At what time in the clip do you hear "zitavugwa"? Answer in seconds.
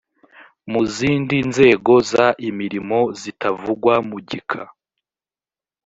3.21-3.93